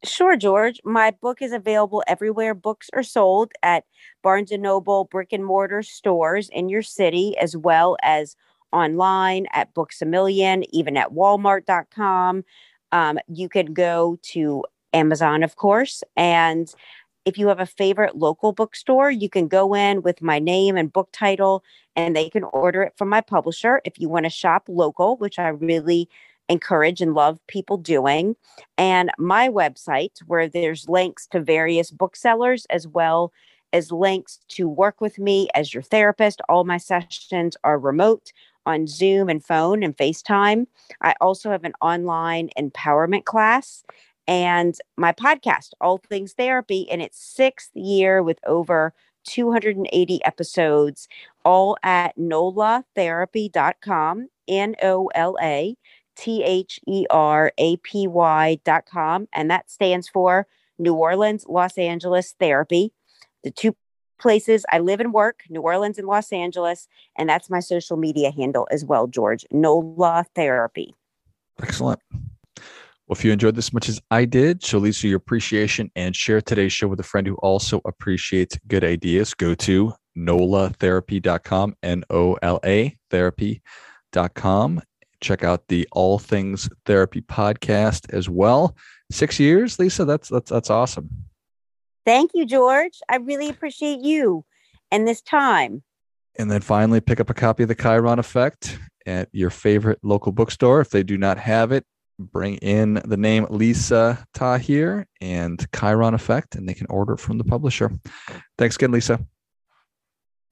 Sure, 0.05 0.37
George. 0.37 0.81
My 0.85 1.11
book 1.11 1.41
is 1.41 1.53
available 1.53 2.03
everywhere 2.07 2.55
books 2.55 2.91
are 2.93 3.03
sold 3.03 3.53
at 3.63 3.85
Barnes 4.23 4.53
and 4.53 4.63
Noble 4.63 5.05
brick 5.07 5.33
and 5.33 5.45
mortar 5.45 5.83
stores 5.83 6.51
in 6.51 6.69
your 6.69 6.83
city, 6.83 7.37
as 7.39 7.57
well 7.57 7.97
as 8.03 8.37
online 8.73 9.47
at 9.53 9.73
Books 9.73 10.03
a 10.03 10.05
Million, 10.05 10.65
even 10.75 10.97
at 10.97 11.13
Walmart.com. 11.13 12.45
Um, 12.93 13.19
you 13.29 13.49
can 13.49 13.73
go 13.73 14.19
to 14.23 14.65
Amazon, 14.93 15.43
of 15.43 15.57
course, 15.57 16.05
and 16.17 16.73
if 17.25 17.39
you 17.39 17.49
have 17.49 17.61
a 17.61 17.67
favorite 17.67 18.17
local 18.17 18.53
bookstore, 18.53 19.11
you 19.11 19.31
can 19.31 19.49
go 19.49 19.75
in 19.75 20.03
with 20.03 20.21
my 20.21 20.39
name 20.39 20.77
and 20.77 20.93
book 20.93 21.09
title 21.13 21.65
and 21.97 22.15
they 22.15 22.29
can 22.29 22.45
order 22.45 22.83
it 22.83 22.93
from 22.99 23.09
my 23.09 23.23
publisher. 23.23 23.81
If 23.85 23.99
you 23.99 24.11
want 24.11 24.27
to 24.27 24.31
shop 24.31 24.65
local, 24.69 25.17
which 25.17 25.39
I 25.39 25.49
really 25.49 26.09
encourage 26.49 27.01
and 27.01 27.15
love 27.15 27.39
people 27.47 27.77
doing, 27.77 28.37
and 28.77 29.11
my 29.19 29.49
website 29.49 30.19
where 30.27 30.49
there's 30.49 30.89
links 30.89 31.27
to 31.29 31.41
various 31.41 31.91
booksellers 31.91 32.67
as 32.71 32.87
well 32.87 33.33
as 33.73 33.91
links 33.91 34.39
to 34.49 34.69
work 34.69 35.01
with 35.01 35.19
me 35.19 35.49
as 35.55 35.75
your 35.75 35.83
therapist. 35.83 36.41
All 36.49 36.65
my 36.65 36.79
sessions 36.79 37.57
are 37.65 37.79
remote 37.79 38.33
on 38.67 38.87
Zoom 38.87 39.29
and 39.29 39.45
phone 39.45 39.83
and 39.83 39.97
FaceTime. 39.97 40.67
I 41.03 41.15
also 41.21 41.51
have 41.51 41.65
an 41.65 41.75
online 41.81 42.51
empowerment 42.59 43.25
class 43.25 43.85
and 44.27 44.75
my 44.97 45.13
podcast, 45.13 45.71
All 45.81 45.99
Things 45.99 46.33
Therapy, 46.33 46.81
in 46.83 47.01
its 47.01 47.19
sixth 47.19 47.71
year 47.75 48.23
with 48.23 48.39
over 48.47 48.93
280 49.25 50.25
episodes, 50.25 51.09
all 51.45 51.77
at 51.83 52.17
nolatherapy.com, 52.17 54.29
N 54.47 54.77
O 54.83 55.11
L 55.15 55.39
A 55.43 55.75
T 56.17 56.43
H 56.43 56.81
E 56.87 57.07
R 57.11 57.53
A 57.59 57.77
P 57.79 58.09
com. 58.87 59.29
And 59.33 59.51
that 59.51 59.71
stands 59.71 60.09
for 60.09 60.47
New 60.79 60.95
Orleans, 60.95 61.45
Los 61.49 61.79
Angeles 61.79 62.35
Therapy. 62.39 62.93
The 63.43 63.51
two 63.51 63.77
places 64.19 64.65
I 64.71 64.79
live 64.79 65.01
and 65.01 65.13
work, 65.13 65.43
New 65.49 65.61
Orleans 65.61 65.99
and 65.99 66.07
Los 66.07 66.33
Angeles. 66.33 66.89
And 67.17 67.29
that's 67.29 67.51
my 67.51 67.61
social 67.61 67.97
media 67.97 68.31
handle 68.31 68.67
as 68.71 68.85
well, 68.85 69.07
George, 69.07 69.45
NOLA 69.51 70.25
Therapy. 70.35 70.95
Excellent. 71.63 72.01
Well, 73.07 73.19
if 73.19 73.25
you 73.25 73.33
enjoyed 73.33 73.55
this 73.55 73.69
as 73.69 73.73
much 73.75 73.89
as 73.91 74.01
I 74.11 74.25
did, 74.25 74.65
show 74.65 74.79
Lisa 74.79 75.09
your 75.09 75.19
appreciation 75.19 75.91
and 75.95 76.17
share 76.17 76.41
today's 76.41 76.73
show 76.73 76.89
with 76.89 77.01
a 77.01 77.05
friend 77.05 77.27
who 77.27 77.35
also 77.37 77.83
appreciates 77.85 78.59
good 78.67 78.83
ideas. 78.83 79.35
Go 79.35 79.55
to 79.57 79.93
nolatherapy.com, 80.17 81.77
N 81.83 82.05
O 82.09 82.39
L 82.41 82.61
A 82.65 82.97
therapy.com. 83.11 84.81
Check 85.25 85.43
out 85.43 85.69
the 85.69 85.89
All 85.93 86.19
Things 86.19 86.69
Therapy 86.85 87.23
podcast 87.23 88.13
as 88.13 88.29
well. 88.29 88.77
Six 89.11 89.41
years, 89.41 89.79
Lisa, 89.79 90.05
that's 90.05 90.29
that's 90.29 90.51
that's 90.51 90.71
awesome. 90.71 91.09
Thank 92.05 92.33
you, 92.35 92.45
George. 92.45 92.99
I 93.09 93.17
really 93.17 93.49
appreciate 93.49 94.01
you 94.01 94.45
and 94.91 95.09
this 95.09 95.23
time. 95.23 95.83
And 96.37 96.51
then 96.51 96.61
finally, 96.61 97.01
pick 97.01 97.21
up 97.21 97.31
a 97.31 97.35
copy 97.35 97.63
of 97.63 97.69
The 97.71 97.75
Chiron 97.75 98.19
Effect 98.19 98.79
at 99.07 99.29
your 99.33 99.51
favorite 99.51 99.99
local 100.03 100.31
bookstore. 100.31 100.81
If 100.81 100.91
they 100.91 101.03
do 101.03 101.17
not 101.17 101.39
have 101.39 101.73
it, 101.73 101.87
bring 102.19 102.57
in 102.57 103.01
the 103.05 103.17
name 103.17 103.47
Lisa 103.49 104.27
Tahir 104.35 105.07
and 105.21 105.67
Chiron 105.75 106.13
Effect, 106.13 106.55
and 106.55 106.69
they 106.69 106.75
can 106.75 106.87
order 106.91 107.17
from 107.17 107.39
the 107.39 107.45
publisher. 107.45 107.91
Thanks 108.59 108.77
again, 108.77 108.93
Lisa. 108.93 109.25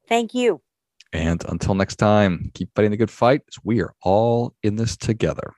Thank 0.09 0.35
you. 0.35 0.63
And 1.12 1.44
until 1.48 1.75
next 1.75 1.96
time, 1.96 2.51
keep 2.55 2.75
fighting 2.75 2.90
the 2.90 2.96
good 2.96 3.11
fight. 3.11 3.42
We 3.64 3.83
are 3.83 3.94
all 4.03 4.55
in 4.62 4.77
this 4.77 4.96
together. 4.96 5.53